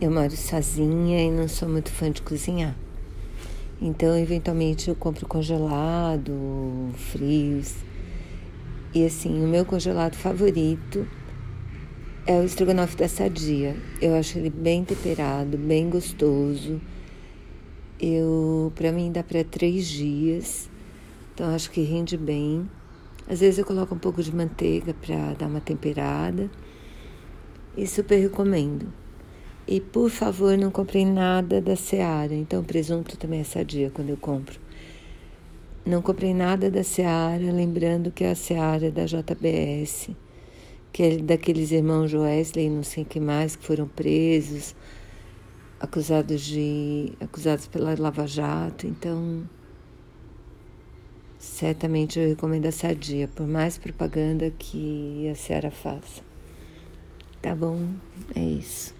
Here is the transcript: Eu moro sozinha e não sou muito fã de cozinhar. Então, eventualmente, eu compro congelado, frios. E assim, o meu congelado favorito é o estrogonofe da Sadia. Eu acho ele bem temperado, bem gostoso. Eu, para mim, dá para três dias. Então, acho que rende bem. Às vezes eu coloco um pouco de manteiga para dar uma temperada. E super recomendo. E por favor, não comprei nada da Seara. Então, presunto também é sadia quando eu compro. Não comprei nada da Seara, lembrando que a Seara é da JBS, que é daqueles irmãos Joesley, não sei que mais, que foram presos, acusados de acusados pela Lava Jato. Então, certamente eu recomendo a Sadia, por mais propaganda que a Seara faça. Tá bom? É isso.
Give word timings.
Eu 0.00 0.10
moro 0.10 0.32
sozinha 0.32 1.22
e 1.22 1.30
não 1.30 1.46
sou 1.46 1.68
muito 1.68 1.88
fã 1.88 2.10
de 2.10 2.20
cozinhar. 2.20 2.74
Então, 3.80 4.18
eventualmente, 4.18 4.88
eu 4.88 4.96
compro 4.96 5.24
congelado, 5.24 6.32
frios. 6.96 7.76
E 8.92 9.06
assim, 9.06 9.44
o 9.44 9.46
meu 9.46 9.64
congelado 9.64 10.16
favorito 10.16 11.06
é 12.26 12.32
o 12.40 12.42
estrogonofe 12.42 12.96
da 12.96 13.06
Sadia. 13.06 13.76
Eu 14.02 14.16
acho 14.16 14.36
ele 14.36 14.50
bem 14.50 14.84
temperado, 14.84 15.56
bem 15.56 15.88
gostoso. 15.88 16.80
Eu, 18.00 18.72
para 18.74 18.90
mim, 18.90 19.12
dá 19.12 19.22
para 19.22 19.44
três 19.44 19.86
dias. 19.86 20.68
Então, 21.32 21.54
acho 21.54 21.70
que 21.70 21.82
rende 21.82 22.16
bem. 22.16 22.68
Às 23.28 23.38
vezes 23.38 23.60
eu 23.60 23.64
coloco 23.64 23.94
um 23.94 23.98
pouco 23.98 24.20
de 24.24 24.34
manteiga 24.34 24.92
para 24.92 25.34
dar 25.34 25.46
uma 25.46 25.60
temperada. 25.60 26.50
E 27.76 27.86
super 27.86 28.18
recomendo. 28.18 29.03
E 29.66 29.80
por 29.80 30.10
favor, 30.10 30.58
não 30.58 30.70
comprei 30.70 31.06
nada 31.06 31.60
da 31.60 31.74
Seara. 31.74 32.34
Então, 32.34 32.62
presunto 32.62 33.16
também 33.16 33.40
é 33.40 33.44
sadia 33.44 33.90
quando 33.90 34.10
eu 34.10 34.16
compro. 34.16 34.60
Não 35.86 36.02
comprei 36.02 36.34
nada 36.34 36.70
da 36.70 36.82
Seara, 36.82 37.50
lembrando 37.50 38.10
que 38.10 38.24
a 38.24 38.34
Seara 38.34 38.88
é 38.88 38.90
da 38.90 39.06
JBS, 39.06 40.10
que 40.92 41.02
é 41.02 41.16
daqueles 41.16 41.70
irmãos 41.72 42.10
Joesley, 42.10 42.68
não 42.68 42.82
sei 42.82 43.04
que 43.04 43.18
mais, 43.18 43.56
que 43.56 43.64
foram 43.64 43.88
presos, 43.88 44.74
acusados 45.80 46.42
de 46.42 47.12
acusados 47.18 47.66
pela 47.66 47.94
Lava 47.98 48.26
Jato. 48.26 48.86
Então, 48.86 49.48
certamente 51.38 52.18
eu 52.18 52.28
recomendo 52.28 52.66
a 52.66 52.72
Sadia, 52.72 53.28
por 53.28 53.46
mais 53.46 53.78
propaganda 53.78 54.50
que 54.58 55.26
a 55.30 55.34
Seara 55.34 55.70
faça. 55.70 56.22
Tá 57.40 57.54
bom? 57.54 57.88
É 58.34 58.40
isso. 58.40 58.92